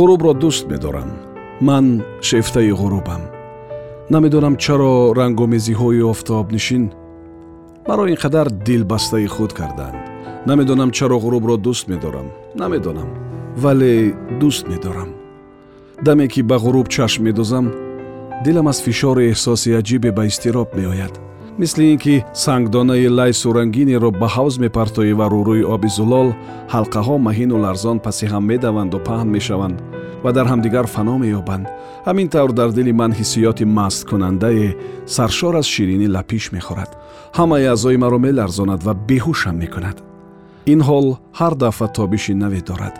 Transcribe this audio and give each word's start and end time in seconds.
ғурубро 0.00 0.32
дӯст 0.42 0.64
медорам. 0.72 1.10
Ман 1.60 1.86
шефтаи 2.22 2.72
ғурубам. 2.80 3.22
Намедонам 4.08 4.56
чаро 4.56 5.12
рангомезиҳои 5.18 6.00
офтобнишин 6.12 6.84
маро 7.88 8.04
ин 8.08 8.16
қадар 8.16 8.46
дилбастаи 8.66 9.26
худ 9.26 9.52
карданд 9.52 10.00
намедонам 10.46 10.90
чаро 10.90 11.16
ғурубро 11.24 11.56
дӯст 11.66 11.84
медорам. 11.92 12.28
Намедонам. 12.54 13.08
Вале 13.62 14.14
дӯст 14.40 14.68
медорам. 14.72 15.10
Даме 16.02 16.28
ки 16.28 16.40
ба 16.42 16.56
ғуруб 16.56 16.88
чашм 16.88 17.22
медозам 17.24 17.66
дилам 18.44 18.68
аз 18.68 18.78
фишори 18.82 19.30
эҳсоси 19.32 19.76
аҷибе 19.80 20.10
ба 20.12 20.24
изтироб 20.26 20.68
меояд. 20.76 21.14
Мисли 21.58 21.92
ин 21.92 21.98
ки 21.98 22.24
сангдонаи 22.34 23.08
лайсу 23.08 23.52
рангинеро 23.52 24.10
ба 24.20 24.28
ҳавз 24.36 24.54
мепартоӣ 24.64 25.12
ва 25.20 25.26
рӯрӯи 25.34 25.64
оби 25.74 25.88
зулол 25.96 26.28
ҳалқаҳо 26.74 27.14
маҳину 27.26 27.56
ларзон 27.64 27.98
паси 28.04 28.24
ҳам 28.32 28.44
медаванду 28.50 28.98
паҳн 29.08 29.28
мешаванд 29.36 29.78
ва 30.24 30.30
дар 30.32 30.46
ҳамдигар 30.52 30.86
фано 30.94 31.14
меёбанд. 31.18 31.66
Ҳамин 32.08 32.28
тавр 32.34 32.52
дар 32.52 32.70
дили 32.78 32.92
ман 32.92 33.12
ҳиссиёти 33.12 33.64
масткунандае 33.78 34.68
саршор 35.16 35.54
аз 35.60 35.66
ширинӣ 35.74 36.08
лапиш 36.14 36.44
мехӯрад. 36.56 36.90
Ҳамаи 37.38 37.66
аъзои 37.74 37.96
маро 38.04 38.18
меларзонад 38.26 38.80
ва 38.86 38.94
беҳушам 39.08 39.56
мекунад. 39.62 39.96
Ин 40.72 40.80
ҳол 40.88 41.06
ҳар 41.38 41.54
дафъа 41.62 41.86
тобиши 41.98 42.34
наве 42.34 42.60
дорад 42.70 42.94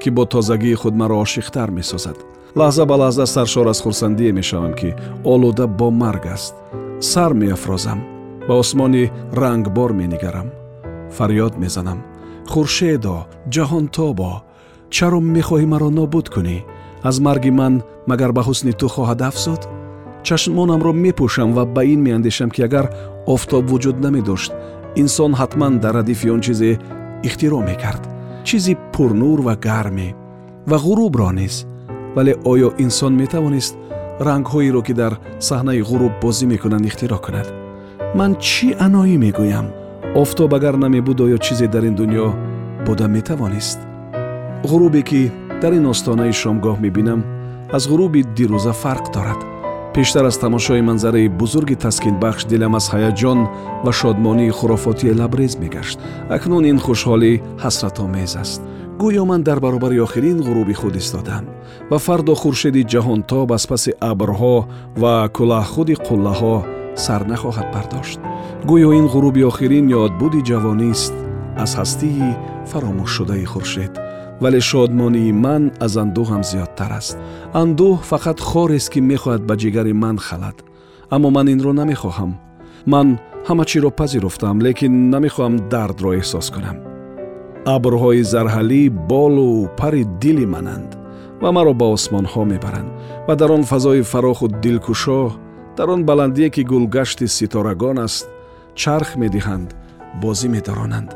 ки 0.00 0.10
бо 0.10 0.24
тозагии 0.24 0.74
худ 0.74 0.94
маро 1.00 1.16
ошиқтар 1.24 1.70
месозад. 1.78 2.16
Лаҳза 2.60 2.84
ба 2.90 2.96
лаҳза 3.02 3.26
саршор 3.34 3.66
аз 3.72 3.80
хурсандие 3.84 4.32
мешавам 4.32 4.74
ки 4.80 4.94
олуда 5.32 5.66
бо 5.78 5.88
марг 6.02 6.24
аст. 6.36 6.54
Сар 7.00 7.32
меафрозам 7.42 8.00
ба 8.48 8.54
осмони 8.62 9.10
рангбор 9.40 9.90
менигарам. 10.00 10.48
Фарёд 11.16 11.54
мезанам. 11.62 11.98
Хуршедо 12.52 13.16
ҷаҳонтобо 13.54 14.30
чаро 14.96 15.20
мехоҳӣ 15.36 15.66
маро 15.72 15.88
нобуд 15.98 16.26
кунӣ 16.34 16.58
аз 17.08 17.16
марги 17.26 17.50
ман 17.60 17.74
магар 18.10 18.30
ба 18.36 18.42
ҳусни 18.48 18.72
ту 18.80 18.86
хоҳад 18.94 19.20
афзуд 19.30 19.62
чашмонамро 20.26 20.92
мепӯшам 21.04 21.50
ва 21.56 21.64
ба 21.74 21.82
ин 21.92 22.00
меандешам 22.06 22.50
ки 22.54 22.60
агар 22.68 22.86
офтоб 23.34 23.64
вуҷуд 23.70 23.96
намедошт 24.04 24.52
инсон 25.02 25.32
ҳатман 25.40 25.72
дар 25.82 25.94
радифи 25.98 26.28
он 26.34 26.40
чизе 26.46 26.70
ихтироъ 27.28 27.62
мекард 27.70 28.02
чизи 28.48 28.72
пурнур 28.92 29.38
ва 29.46 29.54
гарме 29.66 30.08
ва 30.70 30.76
ғурубро 30.84 31.30
низ 31.38 31.54
вале 32.16 32.32
оё 32.52 32.68
инсон 32.84 33.12
метавонист 33.22 33.74
рангҳоеро 34.28 34.82
ки 34.86 34.94
дар 35.00 35.12
саҳнаи 35.48 35.82
ғуруб 35.90 36.12
бозӣ 36.22 36.44
мекунанд 36.52 36.84
ихтироъ 36.90 37.20
кунад 37.24 37.48
ман 38.18 38.32
чӣ 38.46 38.68
аноӣ 38.86 39.16
мегӯям 39.24 39.66
офтоб 40.22 40.50
агар 40.58 40.74
намебуд 40.84 41.18
оё 41.24 41.38
чизе 41.46 41.66
дар 41.74 41.84
ин 41.88 41.94
дуньё 42.00 42.28
буда 42.86 43.06
метавонист 43.16 43.80
ғурубе 44.64 45.02
ки 45.02 45.30
дар 45.60 45.72
ин 45.74 45.86
остонаи 45.86 46.32
шомгоҳ 46.32 46.78
мебинам 46.80 47.24
аз 47.72 47.88
ғуруби 47.90 48.22
дирӯза 48.36 48.72
фарқ 48.82 49.10
дорад 49.14 49.40
пештар 49.94 50.24
аз 50.24 50.38
тамошои 50.38 50.82
манзараи 50.82 51.28
бузурги 51.28 51.74
таскинбахш 51.74 52.44
дилам 52.44 52.74
аз 52.74 52.86
ҳаяҷон 52.94 53.40
ва 53.84 53.92
шодмонии 53.92 54.50
хурофотие 54.50 55.14
лабрез 55.14 55.58
мегашт 55.58 55.98
акнун 56.30 56.64
ин 56.64 56.78
хушҳолӣ 56.78 57.32
ҳасратомез 57.64 58.32
аст 58.42 58.60
гӯё 59.00 59.24
ман 59.30 59.42
дар 59.42 59.58
баробари 59.60 59.98
охирин 60.06 60.38
ғуруби 60.46 60.74
худ 60.80 60.94
истодам 60.96 61.44
ва 61.90 61.98
фардо 61.98 62.34
хуршеди 62.34 62.86
ҷаҳонтоб 62.92 63.48
аз 63.56 63.64
паси 63.66 63.90
абрҳо 64.10 64.56
ва 65.02 65.14
кӯлаҳхуди 65.36 65.94
қуллаҳо 66.06 66.56
сар 67.04 67.22
нахоҳад 67.32 67.68
бардошт 67.74 68.18
гӯё 68.68 68.90
ин 69.00 69.06
ғуруби 69.12 69.42
охирин 69.50 69.86
ёдбуди 70.02 70.40
ҷавонист 70.50 71.14
аз 71.64 71.70
ҳастии 71.78 72.36
фаромӯшшудаи 72.70 73.44
хуршед 73.52 73.94
вале 74.42 74.60
шодмонии 74.60 75.32
ман 75.44 75.62
аз 75.84 75.94
андӯҳам 76.02 76.42
зиёдтар 76.50 76.92
аст 77.00 77.16
андӯҳ 77.62 77.94
фақат 78.10 78.38
хорест 78.48 78.88
ки 78.92 79.00
мехоҳад 79.10 79.42
ба 79.48 79.54
ҷигари 79.62 79.92
ман 80.04 80.16
халад 80.26 80.56
аммо 81.14 81.28
ман 81.36 81.46
инро 81.54 81.72
намехоҳам 81.80 82.32
ман 82.92 83.08
ҳама 83.48 83.64
чиро 83.70 83.90
пазируфтам 84.00 84.56
лекин 84.66 84.92
намехоҳам 85.14 85.54
дардро 85.72 86.10
эҳсос 86.20 86.46
кунам 86.54 86.76
абрҳои 87.76 88.22
зарҳалӣ 88.32 88.82
болу 89.12 89.50
пари 89.80 90.02
дили 90.22 90.46
мананд 90.54 90.90
ва 91.42 91.50
маро 91.56 91.72
ба 91.80 91.86
осмонҳо 91.96 92.42
мебаранд 92.52 92.90
ва 93.26 93.34
дар 93.40 93.50
он 93.56 93.62
фазои 93.72 94.02
фароху 94.12 94.46
дилкушо 94.62 95.22
дар 95.76 95.88
он 95.94 96.00
баландие 96.10 96.48
ки 96.54 96.62
гулгашти 96.70 97.26
ситорагон 97.38 97.98
аст 98.06 98.26
чарх 98.80 99.10
медиҳанд 99.22 99.68
бозӣ 100.22 100.48
медаронанд 100.54 101.10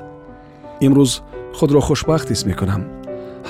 имрӯз 0.86 1.12
худро 1.58 1.80
хушбахт 1.88 2.28
ҳис 2.32 2.42
мекунам 2.50 2.82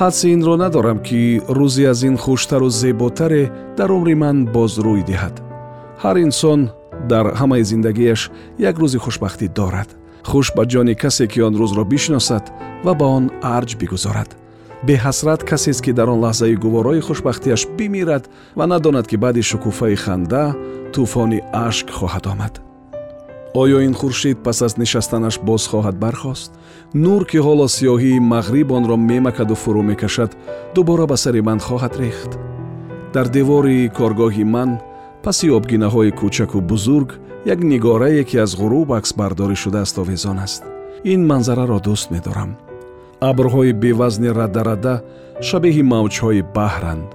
ҳадси 0.01 0.27
инро 0.35 0.55
надорам 0.57 0.99
ки 1.07 1.41
рӯзе 1.57 1.85
аз 1.93 2.01
ин 2.09 2.17
хуштару 2.25 2.69
зеботаре 2.69 3.45
дар 3.79 3.91
умри 3.97 4.15
ман 4.23 4.37
боз 4.55 4.73
рӯй 4.87 5.03
диҳад. 5.11 5.35
Ҳар 6.03 6.17
инсон 6.27 6.61
дар 7.11 7.27
ҳамаи 7.41 7.65
зиндагиаш 7.71 8.21
як 8.69 8.77
рӯзи 8.83 8.99
хушбахтӣ 9.05 9.47
дорад. 9.59 9.89
Хуш 10.31 10.47
ба 10.57 10.63
ҷони 10.73 10.95
касе 11.03 11.27
ки 11.33 11.39
он 11.47 11.55
рӯзро 11.61 11.85
бишносад 11.93 12.45
ва 12.85 12.93
ба 13.01 13.07
он 13.19 13.25
арҷ 13.57 13.71
бигузорад. 13.81 14.31
Беҳасрат 14.87 15.41
касест 15.51 15.81
ки 15.85 15.93
дар 15.99 16.09
он 16.15 16.21
лаҳзаи 16.25 16.61
гуворои 16.65 17.01
хушбахтиаш 17.07 17.63
бимирад 17.79 18.25
ва 18.59 18.65
надонад 18.67 19.07
ки 19.11 19.17
баъди 19.25 19.43
шукуфаи 19.51 19.97
ханда 20.05 20.45
тӯфони 20.93 21.41
ашк 21.67 21.87
хоҳад 21.99 22.25
омад. 22.33 22.55
Оё 23.63 23.79
ин 23.89 23.95
хуршид 24.01 24.39
пас 24.45 24.59
аз 24.67 24.77
нишастанаш 24.77 25.37
боз 25.49 25.63
хоҳад 25.71 25.97
бархост 26.05 26.53
нур 26.95 27.25
ки 27.27 27.39
ҳоло 27.47 27.67
сиёҳии 27.77 28.21
мағриб 28.33 28.69
онро 28.79 28.97
мемакаду 28.97 29.55
фурӯ 29.63 29.83
мекашад 29.91 30.31
дубора 30.75 31.07
ба 31.07 31.17
сари 31.17 31.41
ман 31.41 31.59
хоҳад 31.59 31.95
рехт. 32.03 32.31
Дар 33.15 33.27
девори 33.29 33.91
коргоҳи 33.99 34.45
ман 34.55 34.71
паси 35.25 35.49
обгинаҳои 35.59 36.17
кӯчаку 36.21 36.61
бузург 36.71 37.11
як 37.53 37.61
нигорае 37.73 38.25
ки 38.29 38.37
аз 38.45 38.51
ғуруб 38.61 38.89
аксбардорӣ 38.99 39.57
шудааст 39.63 39.99
овезон 39.99 40.39
аст. 40.47 40.63
Ин 41.13 41.21
манзараро 41.31 41.79
дӯст 41.87 42.11
медорам. 42.15 42.51
Абрҳои 43.31 43.73
бевазни 43.83 44.31
радарада 44.39 44.95
шабеҳи 45.49 45.83
мавҷҳои 45.93 46.43
баҳранд. 46.57 47.09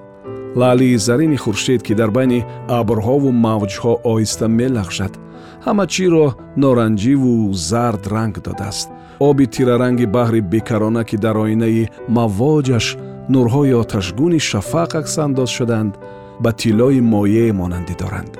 Лаълии 0.60 0.98
зарини 1.06 1.36
хуршед 1.44 1.80
ки 1.86 1.94
дар 2.00 2.10
байни 2.16 2.44
абрҳову 2.80 3.30
мавҷҳо 3.46 3.92
оҳиста 4.12 4.46
мелағжад 4.58 5.14
ҳама 5.66 5.84
чиро 5.94 6.26
норанҷиву 6.62 7.34
зард 7.70 8.02
ранг 8.14 8.34
додааст 8.46 8.88
оби 9.19 9.45
тираранги 9.53 10.05
баҳри 10.15 10.41
бекарона 10.41 11.03
ки 11.09 11.17
дар 11.25 11.35
оинаи 11.45 11.89
мавоҷаш 12.17 12.85
нурҳои 13.33 13.73
оташгуни 13.81 14.39
шафақ 14.49 14.91
аксандоз 15.01 15.49
шуданд 15.57 15.93
ба 16.43 16.51
тиллои 16.61 17.01
моеъ 17.13 17.51
монандӣ 17.59 17.95
доранд 18.01 18.33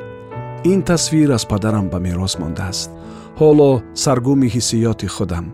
ин 0.72 0.80
тасвир 0.90 1.30
аз 1.38 1.44
падарам 1.52 1.86
ба 1.94 2.00
мерос 2.08 2.34
мондааст 2.42 2.90
ҳоло 3.40 3.72
саргуми 4.04 4.48
ҳиссиёти 4.56 5.08
худам 5.16 5.46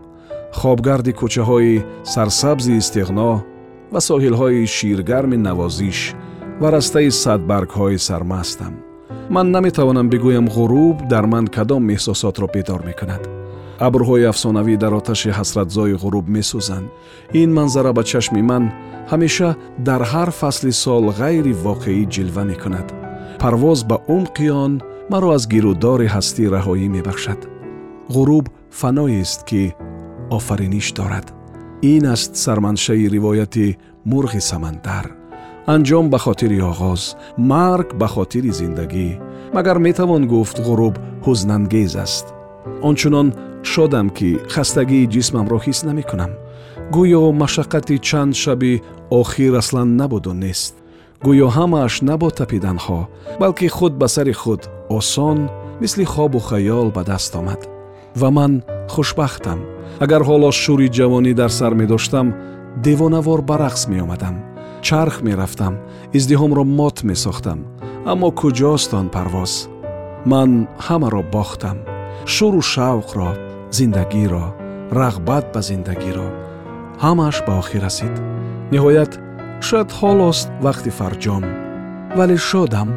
хобгарди 0.60 1.12
кӯчаҳои 1.20 1.84
сарсабзи 2.14 2.72
истиғно 2.80 3.30
ва 3.92 4.00
соҳилҳои 4.08 4.66
ширгарми 4.76 5.38
навозиш 5.46 5.98
ва 6.60 6.68
растаи 6.76 7.10
садбаргҳои 7.22 7.98
сармастам 8.08 8.74
ман 9.34 9.46
наметавонам 9.54 10.06
бигӯям 10.12 10.46
ғуруб 10.56 10.96
дар 11.12 11.24
ман 11.32 11.46
кадом 11.56 11.84
эҳсосотро 11.94 12.46
бедор 12.54 12.80
мекунад 12.88 13.22
абрҳои 13.87 14.29
афсонавӣ 14.31 14.75
дар 14.83 14.93
оташи 14.99 15.29
ҳасратзои 15.39 15.99
ғуруб 16.03 16.25
месӯзанд. 16.35 16.87
Ин 17.41 17.49
манзара 17.57 17.91
ба 17.97 18.03
чашми 18.11 18.41
ман 18.49 18.63
ҳамеша 19.11 19.49
дар 19.87 20.01
ҳар 20.11 20.29
фасли 20.39 20.73
сол 20.83 21.03
ғайри 21.19 21.53
воқеӣ 21.65 22.03
ҷилва 22.13 22.43
мекунад. 22.51 22.87
Парвоз 23.41 23.79
ба 23.89 23.97
умқи 24.15 24.47
он 24.65 24.73
маро 25.11 25.29
аз 25.37 25.43
гирӯдори 25.53 26.07
ҳастӣ 26.15 26.43
раҳоӣ 26.55 26.87
мебахшад. 26.95 27.39
Ғуруб 28.15 28.45
фаноест 28.79 29.39
ки 29.49 29.63
офариниш 30.37 30.87
дорад. 30.99 31.27
Ин 31.93 32.03
аст 32.15 32.31
сарманшаи 32.43 33.09
ривояти 33.15 33.77
мурғи 34.09 34.41
самандар. 34.49 35.05
Анҷом 35.73 36.05
ба 36.13 36.17
хотири 36.25 36.59
оғоз 36.71 37.01
марг 37.51 37.87
ба 37.99 38.07
хотири 38.15 38.51
зиндагӣ. 38.59 39.09
Магар 39.55 39.77
метавон 39.87 40.23
гуфт 40.33 40.57
ғуруб 40.67 40.95
ҳузнангез 41.25 41.93
аст. 42.05 42.25
Ончунон 42.89 43.27
шодам 43.63 44.09
ки 44.09 44.39
хастагии 44.53 45.09
ҷисмамро 45.13 45.57
ҳис 45.65 45.79
намекунам. 45.87 46.31
Гӯё 46.95 47.23
машаққати 47.43 47.95
чанд 48.07 48.33
шаби 48.35 48.81
охир 49.09 49.53
аслан 49.61 49.89
набуду 49.99 50.33
нест. 50.33 50.73
Гӯё 51.25 51.47
ҳамааш 51.57 51.93
на 52.07 52.15
бо 52.17 52.29
тапиданҳо 52.39 52.99
балки 53.39 53.67
худ 53.67 53.93
ба 54.01 54.07
сари 54.15 54.33
худ 54.41 54.61
осон 54.97 55.39
мисли 55.81 56.05
хобу 56.13 56.39
хаёл 56.39 56.87
ба 56.95 57.03
даст 57.03 57.35
омад. 57.39 57.61
Ва 58.19 58.29
ман 58.37 58.53
хушбахтам. 58.93 59.59
Агар 60.03 60.21
ҳоло 60.29 60.49
шӯри 60.61 60.87
ҷавонӣ 60.97 61.33
дар 61.41 61.51
сар 61.59 61.73
медоштам 61.81 62.27
девонавор 62.85 63.41
ба 63.49 63.55
рақс 63.63 63.83
меомадам 63.91 64.35
чарх 64.81 65.21
мерафтам 65.21 65.73
издиҳомро 66.17 66.63
мот 66.79 66.97
месохтам. 67.09 67.59
Аммо 68.11 68.29
куҷост 68.39 68.91
он 68.99 69.07
парвоз? 69.15 69.53
Ман 70.31 70.67
ҳамаро 70.87 71.21
бохтам. 71.35 71.77
Шӯру 72.33 72.61
шавқро 72.73 73.29
зиндагиро 73.71 74.45
рағбат 74.91 75.45
ба 75.53 75.61
зиндагиро 75.61 76.27
ҳамааш 77.03 77.37
ба 77.47 77.53
охир 77.61 77.81
расид. 77.85 78.15
Ниҳоят 78.73 79.11
шояд 79.67 79.89
ҳолост 79.99 80.47
вақти 80.65 80.91
фарҷом 80.99 81.43
вале 82.17 82.37
шодам. 82.49 82.89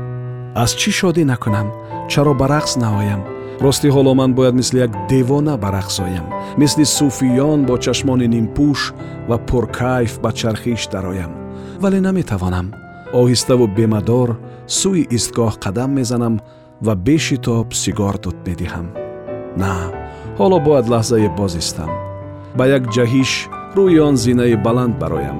Аз 0.62 0.70
чӣ 0.80 0.90
шодӣ 0.98 1.24
накунам? 1.32 1.68
Чаро 2.10 2.32
ба 2.40 2.46
рақс 2.54 2.72
наоям? 2.82 3.22
Рости 3.64 3.88
ҳоло 3.94 4.12
ман 4.20 4.30
бояд 4.38 4.54
мисли 4.60 4.78
як 4.86 4.92
девона 5.12 5.54
ба 5.62 5.68
рақс 5.78 5.96
оям 6.06 6.26
мисли 6.60 6.84
суфиён 6.96 7.60
бо 7.68 7.74
чашмони 7.84 8.26
нимпӯш 8.34 8.80
ва 9.28 9.36
пуркайф 9.48 10.12
ба 10.22 10.30
чархиш 10.38 10.82
дароям. 10.92 11.32
Вале 11.82 12.00
наметавонам. 12.00 12.66
Оҳиставу 13.20 13.66
бемадор 13.78 14.28
сӯи 14.78 15.02
истгоҳ 15.16 15.54
қадам 15.64 15.90
мезанам 15.98 16.34
ва 16.86 16.94
бешитоб 17.06 17.66
сигор 17.82 18.14
дуд 18.24 18.36
медиҳам. 18.46 18.86
На 19.62 19.72
ҳоло 20.38 20.58
бояд 20.66 20.86
лаҳзае 20.92 21.28
боз 21.38 21.52
истам 21.62 21.90
ба 22.56 22.64
як 22.76 22.84
ҷаҳиш 22.94 23.32
рӯи 23.76 23.98
он 24.08 24.14
зинаи 24.24 24.56
баланд 24.66 24.94
бароям. 25.02 25.38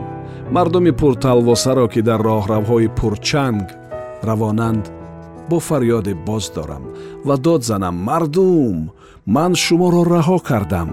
Мардуми 0.54 0.92
пурталвосаро 1.00 1.86
ки 1.92 2.00
дар 2.08 2.20
роҳравҳои 2.28 2.88
пурчанг 2.98 3.66
равонанд 4.28 4.84
бо 5.48 5.56
фарёде 5.68 6.14
боз 6.28 6.44
дорам 6.56 6.84
ва 7.26 7.36
дод 7.46 7.62
занам 7.70 7.96
мардум 8.08 8.76
ман 9.36 9.52
шуморо 9.64 10.02
раҳо 10.14 10.38
кардам 10.48 10.90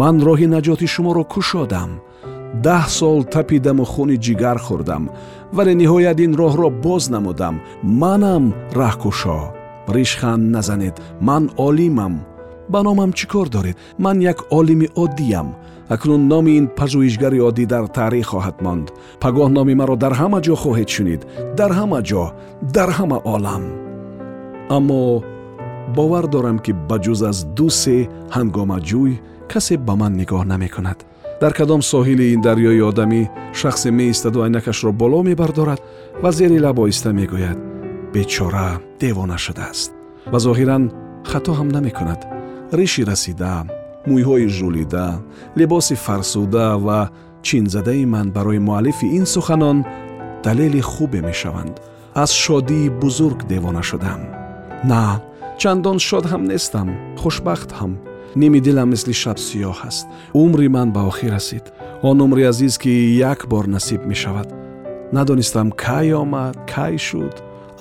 ман 0.00 0.14
роҳи 0.26 0.46
наҷоти 0.54 0.86
шуморо 0.94 1.24
кушодам 1.32 1.90
даҳ 2.66 2.84
сол 2.98 3.18
тапидаму 3.34 3.84
хуни 3.92 4.16
ҷигар 4.26 4.58
хӯрдам 4.66 5.02
вале 5.56 5.72
ниҳоят 5.82 6.18
ин 6.26 6.32
роҳро 6.40 6.68
боз 6.86 7.02
намудам 7.14 7.54
манам 8.02 8.44
раҳкушо 8.80 9.40
ришхан 9.96 10.40
назанед 10.54 10.94
ман 11.28 11.44
олимам 11.68 12.14
ба 12.68 12.82
номам 12.82 13.10
чӣ 13.12 13.26
кор 13.32 13.48
доред? 13.48 13.76
Ман 13.98 14.20
як 14.20 14.38
олими 14.50 14.88
оддиям. 14.94 15.48
Акнун 15.88 16.28
номи 16.28 16.52
ин 16.58 16.66
пажӯҳишгари 16.78 17.40
оддӣ 17.48 17.64
дар 17.66 17.84
таърих 17.96 18.26
хоҳад 18.32 18.56
монд. 18.64 18.86
Пагоҳ 19.22 19.48
номи 19.58 19.74
маро 19.80 19.96
дар 19.96 20.12
ҳама 20.20 20.38
ҷо 20.46 20.54
хоҳед 20.62 20.88
шунид. 20.94 21.22
Дар 21.58 21.70
ҳама 21.78 22.00
ҷо 22.08 22.24
дар 22.76 22.90
ҳама 22.98 23.18
олам. 23.34 23.62
Аммо 24.76 25.22
бовар 25.96 26.26
дорам 26.34 26.58
ки 26.64 26.72
ба 26.88 26.96
ҷуз 27.04 27.20
аз 27.30 27.38
ду 27.56 27.68
се 27.70 27.96
ҳангомаҷӯй 28.36 29.12
касе 29.52 29.74
ба 29.86 29.94
ман 30.00 30.12
нигоҳ 30.20 30.42
намекунад. 30.52 30.98
Дар 31.40 31.52
кадом 31.58 31.80
соҳили 31.92 32.26
ин 32.34 32.40
дарёи 32.46 32.80
одамӣ 32.90 33.22
шахсе 33.60 33.90
меистаду 33.98 34.38
айнакашро 34.42 34.90
боло 34.92 35.22
мебардорад 35.28 35.80
ва 36.22 36.30
зери 36.38 36.58
лаб 36.64 36.76
оҳиста 36.84 37.10
мегӯяд. 37.18 37.58
Бечора 38.14 38.68
девона 39.00 39.38
шудааст. 39.44 39.90
Ва 40.32 40.38
зоҳиран 40.46 40.82
хато 41.30 41.52
ҳам 41.58 41.68
намекунад 41.76 42.35
риши 42.72 43.04
расида 43.04 43.66
мӯйҳои 44.06 44.46
жӯлида 44.56 45.08
либоси 45.58 45.94
фарсуда 46.04 46.68
ва 46.86 47.10
чинзадаи 47.46 48.04
ман 48.14 48.26
барои 48.36 48.58
муаллифи 48.58 49.06
ин 49.18 49.26
суханон 49.34 49.78
далели 50.44 50.80
хубе 50.80 51.20
мешаванд. 51.20 51.80
Аз 52.14 52.30
шодии 52.32 52.88
бузург 52.88 53.46
девона 53.46 53.82
шудам. 53.82 54.20
На 54.90 55.22
чандон 55.60 55.98
шод 55.98 56.24
ҳам 56.30 56.42
нестам 56.52 56.88
хушбахт 57.20 57.70
ҳам. 57.78 57.92
Ними 58.40 58.58
дилам 58.66 58.88
мисли 58.90 59.14
шаб 59.22 59.38
сиёҳ 59.46 59.78
аст. 59.88 60.06
Умри 60.42 60.68
ман 60.68 60.88
ба 60.92 61.00
охир 61.10 61.32
расид. 61.32 61.64
Он 62.08 62.16
умри 62.24 62.42
азиз 62.50 62.74
ки 62.82 62.92
як 63.32 63.40
бор 63.50 63.64
насиб 63.74 64.00
мешавад. 64.10 64.48
Надонистам 65.12 65.68
кай 65.84 66.08
омад 66.22 66.56
кай 66.74 66.94
шуд. 66.98 67.34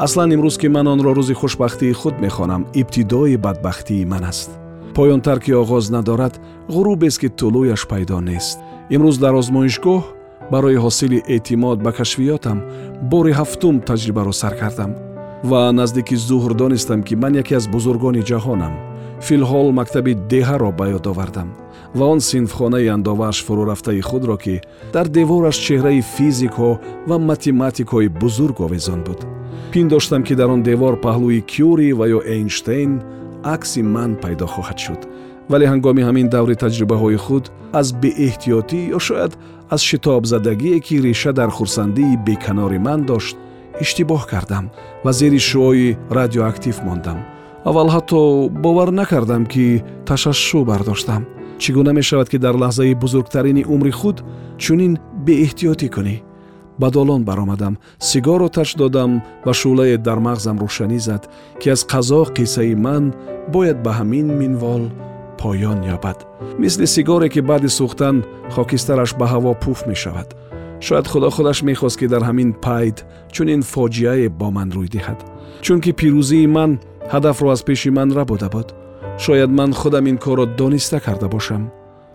Аслан 0.05 0.29
имрӯз 0.35 0.55
ки 0.61 0.67
ман 0.67 0.87
онро 0.93 1.11
рӯзи 1.17 1.33
хушбахтии 1.39 1.97
худ 1.99 2.15
мехонам. 2.19 2.61
Ибтидои 2.79 3.35
бадбахтии 3.45 4.05
ман 4.05 4.23
аст 4.31 4.51
поёнтар 4.95 5.39
ки 5.43 5.51
оғоз 5.51 5.91
надорад 5.91 6.39
ғурубест 6.71 7.19
ки 7.19 7.29
тулӯяш 7.29 7.87
пайдо 7.91 8.21
нест. 8.21 8.59
Имрӯз 8.89 9.17
дар 9.19 9.35
озмоишгоҳ 9.35 10.01
барои 10.51 10.77
ҳосили 10.77 11.19
эътимод 11.27 11.77
ба 11.85 11.91
кашфиётам 11.91 12.57
бори 13.11 13.31
ҳафтум 13.39 13.75
таҷрибаро 13.89 14.33
сар 14.41 14.53
кардам 14.59 14.91
ва 15.49 15.71
наздики 15.79 16.15
зуҳр 16.15 16.53
донистам 16.61 17.03
ки 17.03 17.15
ман 17.15 17.33
яке 17.41 17.55
аз 17.59 17.65
бузургони 17.67 18.21
ҷаҳонам 18.29 18.73
филҳол 19.27 19.67
мактаби 19.79 20.13
деҳаро 20.31 20.71
ба 20.79 20.85
ёд 20.97 21.05
овардам 21.11 21.49
ва 21.97 22.05
он 22.13 22.19
синфхонаи 22.19 22.87
андовааш 22.95 23.37
фурӯрафтаи 23.45 24.01
худро 24.09 24.37
ки 24.43 24.55
дар 24.93 25.07
девораш 25.17 25.57
чеҳраи 25.65 26.01
физикҳо 26.15 26.71
ва 27.09 27.17
математикҳои 27.29 28.07
бузург 28.21 28.57
овезон 28.65 29.01
буд. 29.07 29.19
Пиндоштам 29.71 30.21
ки 30.27 30.33
дар 30.39 30.49
он 30.55 30.61
девор 30.69 30.95
паҳлӯи 31.05 31.41
кюри 31.53 31.89
ва 31.99 32.05
ё 32.17 32.19
эйнштейн 32.35 32.91
акси 33.53 33.81
ман 33.95 34.11
пайдо 34.23 34.45
хоҳад 34.53 34.79
шуд. 34.85 35.01
Вале 35.51 35.65
ҳангоми 35.71 36.01
ҳамин 36.07 36.27
даври 36.35 36.55
таҷрибаҳои 36.63 37.17
худ 37.25 37.45
аз 37.79 37.87
беэҳтиётӣ 38.01 38.79
ё 38.97 38.99
шояд 39.07 39.33
аз 39.73 39.81
шитобзадагие 39.89 40.79
ки 40.85 40.95
реша 41.05 41.31
дар 41.39 41.49
хурсандии 41.57 42.19
беканори 42.27 42.79
ман 42.87 42.99
дошт 43.09 43.35
иштибоҳ 43.83 44.21
кардам 44.31 44.65
ва 45.05 45.11
зери 45.19 45.39
шуои 45.49 45.97
радиоактив 46.17 46.75
мондам. 46.87 47.19
Аввал 47.69 47.89
ҳатто 47.95 48.19
бовар 48.63 48.89
накардам 48.99 49.43
ки 49.53 49.65
ташашшӯ 50.07 50.59
бардоштам. 50.69 51.23
Чӣ 51.61 51.69
гуна 51.75 51.91
мешавад 51.99 52.27
ки 52.29 52.37
дар 52.45 52.55
лаҳзаи 52.63 52.99
бузургтарини 53.03 53.63
умри 53.73 53.91
худ 53.99 54.17
чунин 54.63 54.93
беэҳтиётӣ 55.25 55.87
кунӣ 55.95 56.15
ба 56.79 56.91
долон 56.91 57.23
баромадам. 57.23 57.77
Сигор 57.99 58.41
оташ 58.41 58.75
додам 58.75 59.21
ва 59.45 59.53
шӯлае 59.53 59.97
дар 59.97 60.19
мағзам 60.19 60.59
рӯшанӣ 60.63 60.99
зад 60.99 61.23
ки 61.59 61.69
аз 61.69 61.81
қазо 61.91 62.21
қиссаи 62.35 62.75
ман 62.75 63.13
бояд 63.53 63.83
ба 63.83 63.91
ҳамин 63.99 64.27
минвол 64.41 64.83
поён 65.39 65.79
ёбад. 65.95 66.25
Мисли 66.59 66.87
сигоре 66.87 67.29
ки 67.29 67.41
баъди 67.41 67.69
сӯхтан 67.77 68.23
хокистараш 68.53 69.11
ба 69.19 69.25
ҳаво 69.33 69.53
пуф 69.63 69.87
мешавад. 69.87 70.35
Шояд 70.85 71.07
худо 71.07 71.29
худаш 71.29 71.63
мехост 71.63 71.97
ки 71.99 72.07
дар 72.07 72.23
ҳамин 72.29 72.53
пайд 72.65 72.97
чунин 73.31 73.61
фоҷиае 73.61 74.29
бо 74.29 74.47
ман 74.51 74.69
рӯй 74.75 74.89
диҳад. 74.95 75.19
Чунки 75.65 75.91
пирӯзии 75.99 76.47
ман 76.47 76.71
ҳадафро 77.13 77.47
аз 77.55 77.61
пеши 77.67 77.89
ман 77.89 78.09
рабуда 78.17 78.49
буд. 78.49 78.67
Шояд 79.23 79.49
ман 79.49 79.71
худам 79.73 80.05
ин 80.11 80.17
корро 80.17 80.45
дониста 80.45 80.99
карда 80.99 81.27
бошам. 81.27 81.71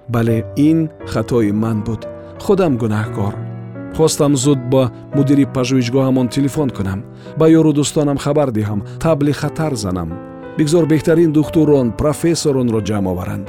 Бале 0.09 0.45
ин 0.57 0.79
хатои 1.13 1.53
ман 1.53 1.79
буд. 1.87 2.03
Худам 2.45 2.73
гунаҳкор 2.83 3.50
хостам 3.97 4.37
зуд 4.37 4.61
ба 4.73 4.83
мудири 5.17 5.45
пажӯҳишгоҳамон 5.55 6.29
телефон 6.29 6.69
кунам. 6.77 7.01
Ба 7.39 7.47
ёру 7.59 7.73
дӯстонам 7.79 8.19
хабар 8.25 8.51
диҳам. 8.51 8.81
Табли 9.03 9.33
хатар 9.33 9.75
занам. 9.75 10.11
Бигзор 10.59 10.85
беҳтарин 10.93 11.31
духтурон 11.33 11.87
профессоронро 12.01 12.81
ҷамъ 12.89 13.07
оваранд. 13.13 13.47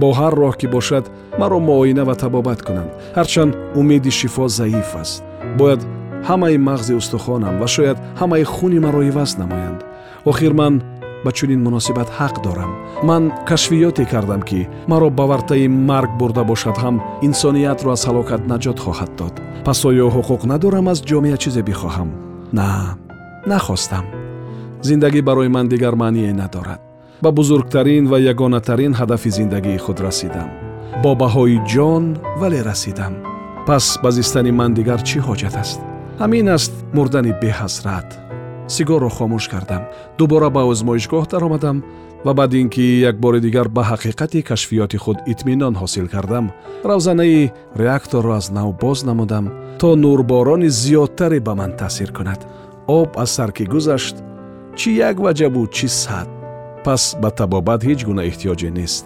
Бо 0.00 0.08
ҳар 0.18 0.34
роҳ 0.42 0.54
ки 0.60 0.66
бошад 0.76 1.04
маро 1.40 1.58
муоина 1.68 2.04
ва 2.04 2.14
табобат 2.22 2.60
кунанд. 2.66 2.90
Ҳарчанд 3.18 3.52
умеди 3.80 4.10
шифо 4.18 4.48
заиф 4.48 4.90
аст. 5.02 5.22
Бояд 5.58 5.80
ҳамаи 6.28 6.56
мағзи 6.68 6.94
устухонам 7.00 7.54
ва 7.60 7.66
шояд 7.74 7.98
ҳамаи 8.20 8.44
хуни 8.44 8.78
маро 8.84 9.02
иваз 9.10 9.30
намоянд. 9.42 9.80
Охир 10.30 10.52
ман 10.60 10.74
ба 11.24 11.30
чунин 11.32 11.60
муносибат 11.66 12.08
ҳақ 12.18 12.34
дорам. 12.46 12.72
Ман 13.08 13.32
кашфиёте 13.48 14.04
кардам 14.12 14.42
ки 14.48 14.68
маро 14.90 15.08
ба 15.10 15.24
вартаи 15.30 15.68
марг 15.68 16.10
бурда 16.20 16.42
бошад 16.44 16.76
ҳам 16.82 16.96
инсониятро 17.28 17.88
аз 17.92 18.02
ҳалокат 18.08 18.42
наҷот 18.52 18.78
хоҳад 18.84 19.12
дод. 19.20 19.34
Пас 19.66 19.80
оё 19.88 20.06
ҳуқуқ 20.16 20.42
надорам 20.52 20.86
аз 20.92 20.98
ҷомеа 21.08 21.36
чизе 21.42 21.62
бихоҳам. 21.68 22.10
На 22.52 22.68
нахостам. 23.46 24.04
Зиндагӣ 24.82 25.20
барои 25.28 25.48
ман 25.56 25.66
дигар 25.68 25.94
маъние 26.02 26.32
надорад. 26.42 26.80
Ба 27.22 27.30
бузургтарин 27.38 28.04
ва 28.10 28.18
ягонатарин 28.32 28.92
ҳадафи 29.00 29.30
зиндагии 29.38 29.82
худ 29.84 29.98
расидам. 30.06 30.48
Бо 31.02 31.10
баҳои 31.22 31.58
ҷон 31.72 32.04
вале 32.40 32.60
расидам. 32.70 33.14
Пас 33.66 33.98
ба 34.02 34.10
зистани 34.10 34.52
ман 34.60 34.70
дигар 34.78 35.00
чӣ 35.08 35.18
ҳоҷат 35.28 35.54
аст? 35.62 35.80
Ҳамин 36.22 36.46
аст 36.56 36.72
мурдани 36.96 37.32
беҳасрат 37.42 38.29
сигорро 38.74 39.10
хомӯш 39.16 39.44
кардам 39.52 39.82
дубора 40.18 40.48
ба 40.56 40.62
озмоишгоҳ 40.70 41.24
даромадам 41.32 41.76
ва 42.24 42.32
баъд 42.38 42.52
ин 42.60 42.68
ки 42.74 42.84
як 43.10 43.16
бори 43.24 43.40
дигар 43.40 43.68
ба 43.68 43.82
ҳақиқати 43.90 44.46
кашфиёти 44.48 44.98
худ 45.04 45.18
итминон 45.32 45.74
ҳосил 45.82 46.06
кардам 46.14 46.46
равзанаи 46.90 47.50
реакторро 47.82 48.32
аз 48.40 48.46
нав 48.50 48.68
боз 48.82 48.98
намудам 49.04 49.44
то 49.80 49.88
нурборони 49.96 50.68
зиёдтаре 50.80 51.40
ба 51.46 51.54
ман 51.54 51.72
таъсир 51.80 52.10
кунад 52.12 52.40
об 52.86 53.10
аз 53.22 53.30
сар 53.36 53.50
ки 53.56 53.64
гузашт 53.64 54.16
чӣ 54.78 54.90
як 55.08 55.16
ваҷа 55.24 55.48
буд 55.54 55.70
чӣ 55.76 55.88
сад 56.02 56.28
пас 56.84 57.02
ба 57.22 57.30
табобат 57.30 57.80
ҳеҷ 57.88 58.00
гуна 58.08 58.22
эҳтиёҷе 58.30 58.70
нест 58.78 59.04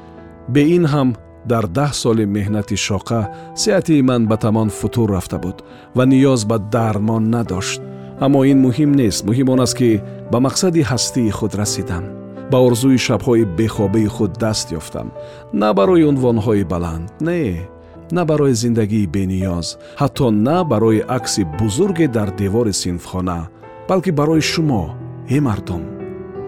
бе 0.52 0.62
ин 0.76 0.84
ҳам 0.92 1.08
дар 1.50 1.64
даҳ 1.78 1.92
соли 2.02 2.24
меҳнати 2.36 2.76
шоқа 2.86 3.20
сеҳати 3.62 4.02
ман 4.08 4.22
ба 4.30 4.36
тамон 4.44 4.68
футур 4.78 5.08
рафта 5.16 5.38
буд 5.44 5.56
ва 5.96 6.04
ниёз 6.12 6.40
ба 6.50 6.56
дармон 6.74 7.24
надошт 7.34 7.80
аммо 8.20 8.44
ин 8.44 8.58
муҳим 8.66 8.90
нест. 8.94 9.24
Муҳим 9.28 9.48
он 9.48 9.60
аст 9.60 9.76
ки 9.78 10.00
ба 10.32 10.38
мақсади 10.46 10.82
ҳастии 10.90 11.30
худ 11.30 11.54
расидам. 11.54 12.04
Ба 12.50 12.58
орзуи 12.58 12.98
шабҳои 13.06 13.44
бехобии 13.58 14.06
худ 14.06 14.32
даст 14.42 14.72
ёфтам. 14.72 15.08
На 15.52 15.72
барои 15.74 16.04
унвонҳои 16.10 16.64
баланд 16.64 17.10
не 17.20 17.68
на 18.10 18.24
барои 18.24 18.54
зиндагии 18.62 19.06
бениёз 19.06 19.66
ҳатто 20.00 20.30
на 20.30 20.64
барои 20.64 21.04
акси 21.16 21.42
бузурге 21.58 22.06
дар 22.08 22.30
девори 22.40 22.72
синфхона 22.72 23.48
балки 23.88 24.10
барои 24.10 24.40
шумо 24.40 24.94
э 25.28 25.40
мардум. 25.40 25.82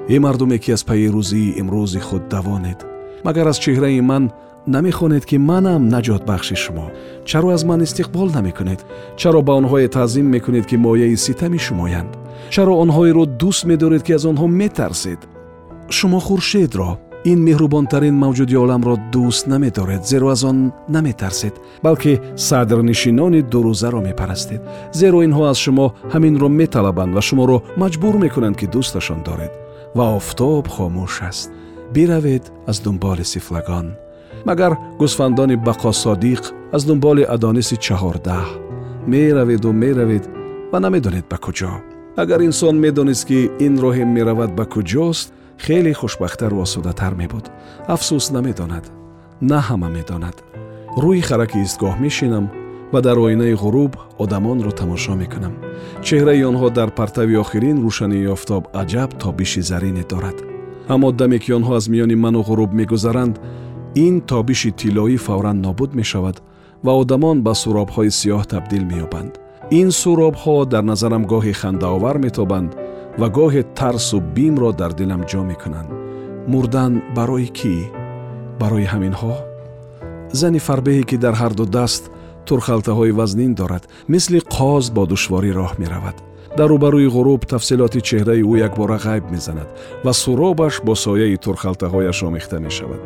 Э 0.09 0.19
мардуме 0.19 0.59
ки 0.59 0.71
аз 0.77 0.83
пайрӯзии 0.89 1.55
имрӯзи 1.61 2.01
худ 2.01 2.29
давонед. 2.29 2.79
Магар 3.25 3.47
аз 3.53 3.59
чеҳраи 3.65 4.01
ман 4.01 4.25
намехонед 4.67 5.25
ки 5.27 5.37
манам 5.39 5.89
наҷотбахши 5.89 6.57
шумо 6.65 6.87
чаро 7.25 7.49
аз 7.57 7.65
ман 7.65 7.81
истиқбол 7.87 8.29
намекунед 8.35 8.81
чаро 9.17 9.41
ба 9.43 9.53
онҳое 9.61 9.89
таъзим 9.89 10.27
мекунед 10.35 10.67
ки 10.67 10.77
мояи 10.77 11.17
ситами 11.17 11.59
шумоянд 11.59 12.13
чаро 12.51 12.73
онҳоеро 12.85 13.25
дӯст 13.41 13.63
медоред 13.71 14.03
ки 14.07 14.13
аз 14.13 14.25
онҳо 14.31 14.47
метарсед 14.47 15.21
шумо 15.97 16.19
хуршедро 16.27 16.91
ин 17.33 17.39
меҳрубонтарин 17.49 18.17
мавҷуди 18.25 18.57
оламро 18.65 18.95
дӯст 19.15 19.45
намедоред 19.53 20.03
зеро 20.11 20.27
аз 20.35 20.43
он 20.51 20.59
наметарсед 20.95 21.55
балки 21.83 22.13
садрнишинони 22.49 23.41
дурӯзаро 23.53 24.01
мепарастед 24.09 24.61
зеро 25.01 25.19
инҳо 25.27 25.43
аз 25.53 25.59
шумо 25.65 25.87
ҳаминро 26.13 26.49
металабанд 26.61 27.13
ва 27.17 27.23
шуморо 27.29 27.57
маҷбур 27.83 28.15
мекунанд 28.25 28.57
ки 28.61 28.67
дӯсташон 28.75 29.21
доред 29.29 29.53
ва 29.97 30.05
офтоб 30.19 30.65
хомӯш 30.75 31.15
аст 31.31 31.51
биравед 31.95 32.45
аз 32.71 32.77
дунболи 32.85 33.25
сифлагон 33.33 33.87
магар 34.49 34.73
гӯсфандони 35.01 35.57
бақосодиқ 35.67 36.43
аз 36.77 36.83
дунболи 36.89 37.23
адониси 37.35 37.77
чаҳордаҳ 37.87 38.47
мераведу 39.13 39.71
меравед 39.83 40.25
ва 40.73 40.79
намедонед 40.85 41.27
ба 41.33 41.39
куҷо. 41.45 41.73
Агар 42.23 42.41
инсон 42.49 42.75
медонист 42.85 43.25
ки 43.29 43.39
ин 43.67 43.75
роҳе 43.85 44.05
меравад 44.17 44.51
ба 44.59 44.65
куҷост 44.75 45.27
хеле 45.65 45.93
хушбахтару 46.01 46.57
осудатар 46.67 47.13
мебуд. 47.21 47.45
Афсӯс 47.95 48.27
намедонад 48.37 48.85
на 49.51 49.59
ҳама 49.69 49.89
медонад. 49.97 50.37
Рӯи 51.03 51.23
хараки 51.29 51.59
истгоҳ 51.67 51.95
мешинам 52.05 52.47
ва 52.93 53.01
дар 53.07 53.19
оинаи 53.27 53.55
ғуруб 53.63 53.93
одамонро 54.23 54.73
тамошо 54.81 55.13
мекунам. 55.23 55.55
Чеҳраи 56.07 56.47
онҳо 56.51 56.69
дар 56.79 56.91
партави 56.99 57.37
охирин 57.45 57.79
рӯшании 57.87 58.31
офтоб 58.37 58.63
аҷаб 58.83 59.11
тобиши 59.23 59.63
зарине 59.71 60.05
дорад. 60.13 60.39
Аммо 60.95 61.09
даме 61.13 61.39
ки 61.43 61.51
онҳо 61.59 61.73
аз 61.81 61.87
миёни 61.93 62.17
ману 62.25 62.41
ғуруб 62.49 62.71
мегузаранд 62.81 63.35
ин 64.05 64.21
тобиши 64.21 64.71
тиллоӣ 64.81 65.17
фавран 65.27 65.59
нобуд 65.67 65.91
мешавад 66.01 66.37
ва 66.85 66.93
одамон 67.03 67.37
ба 67.47 67.53
суробҳои 67.63 68.11
сиёҳ 68.21 68.43
табдил 68.53 68.85
меёбанд 68.93 69.33
ин 69.81 69.89
суробҳо 70.03 70.57
дар 70.73 70.85
назарам 70.91 71.25
гоҳе 71.33 71.53
хандаовар 71.61 72.17
метобанд 72.27 72.71
ва 73.21 73.29
гоҳе 73.39 73.63
тарсу 73.79 74.19
бимро 74.37 74.71
дар 74.81 74.93
дилам 75.01 75.23
ҷо 75.31 75.41
мекунанд 75.51 75.91
мурдан 76.53 76.93
барои 77.17 77.49
кӣ 77.59 77.75
барои 78.61 78.87
ҳаминҳо 78.93 79.35
зани 80.41 80.61
фарбеҳе 80.69 81.05
ки 81.11 81.17
дар 81.25 81.35
ҳарду 81.43 81.65
даст 81.79 82.03
турхалтаҳои 82.49 83.17
вазнин 83.21 83.53
дорад 83.61 83.85
мисли 84.13 84.41
qoз 84.57 84.85
бо 84.97 85.03
душворӣ 85.13 85.51
роҳ 85.61 85.73
меравад 85.83 86.17
дар 86.59 86.69
рӯбарӯи 86.73 87.09
ғуруб 87.17 87.41
тафсилоти 87.53 88.01
чеҳраи 88.09 88.43
ӯ 88.53 88.55
якбора 88.67 88.99
ғайб 89.07 89.25
мезанад 89.35 89.69
ва 90.05 90.13
суробаш 90.23 90.75
бо 90.87 90.95
сояи 91.05 91.37
турхалтаҳояш 91.45 92.19
омехта 92.29 92.57
мешавад 92.67 93.03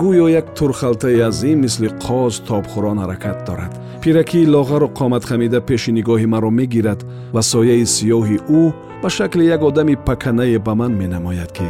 гӯё 0.00 0.28
як 0.28 0.54
турхалтаи 0.54 1.20
азим 1.20 1.60
мисли 1.64 1.88
qoz 2.04 2.34
тобхӯрон 2.48 2.98
ҳаракат 3.02 3.38
дорад 3.46 3.72
пиракии 4.02 4.46
лоғару 4.54 4.88
қоматхамида 4.98 5.60
пеши 5.68 5.90
нигоҳи 5.98 6.26
маро 6.34 6.50
мегирад 6.50 7.00
ва 7.34 7.42
сояи 7.52 7.84
сиёҳи 7.96 8.38
ӯ 8.60 8.62
ба 9.02 9.08
шакли 9.16 9.44
як 9.54 9.62
одами 9.62 9.94
паканае 10.08 10.58
ба 10.66 10.72
ман 10.80 10.92
менамояд 11.02 11.50
ки 11.56 11.68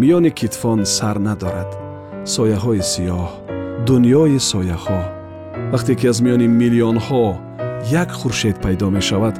миёни 0.00 0.30
китфон 0.38 0.80
сар 0.96 1.16
надорад 1.28 1.70
сояҳои 2.34 2.82
сиёҳ 2.92 3.28
дуньёи 3.86 4.38
сояҳо 4.50 5.00
вақте 5.72 5.92
ки 5.98 6.06
аз 6.12 6.18
миёни 6.24 6.46
миллионҳо 6.60 7.24
як 8.02 8.10
хуршед 8.18 8.56
пайдо 8.64 8.86
мешавад 8.96 9.36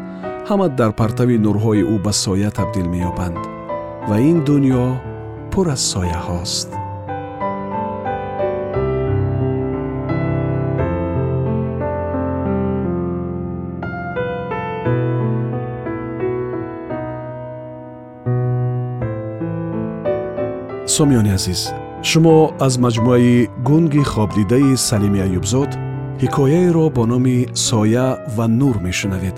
ҳама 0.48 0.66
дар 0.78 0.92
партави 1.00 1.36
нурҳои 1.46 1.82
ӯ 1.94 1.96
ба 2.04 2.12
соя 2.24 2.50
табдил 2.58 2.86
меёбанд 2.94 3.42
ва 4.08 4.16
ин 4.30 4.38
дуньё 4.48 4.86
пур 5.52 5.66
аз 5.74 5.82
сояҳост 5.92 6.83
сомиёни 20.96 21.32
азиз 21.38 21.60
шумо 22.10 22.36
аз 22.66 22.74
маҷмӯаи 22.84 23.34
гунги 23.68 24.02
хобдидаи 24.12 24.70
салими 24.88 25.20
аюбзод 25.26 25.70
ҳикояеро 26.22 26.86
бо 26.96 27.02
номи 27.12 27.38
соя 27.68 28.08
ва 28.36 28.46
нур 28.60 28.76
мешунавед 28.86 29.36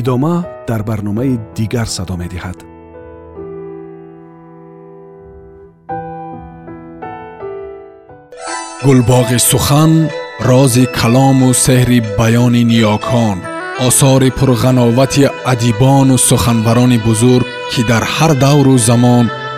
идома 0.00 0.34
дар 0.68 0.80
барномаи 0.88 1.34
дигар 1.56 1.88
садо 1.96 2.14
медиҳад 2.22 2.58
гулбоғи 8.86 9.38
сухан 9.50 9.92
рози 10.48 10.84
калому 10.98 11.48
сеҳри 11.64 11.98
баёни 12.18 12.62
ниёкон 12.72 13.38
осори 13.88 14.30
пурғановати 14.38 15.24
адибону 15.52 16.16
суханбарони 16.28 16.98
бузург 17.06 17.46
ки 17.70 17.80
дар 17.90 18.02
ҳар 18.14 18.32
давру 18.44 18.74
замон 18.88 19.26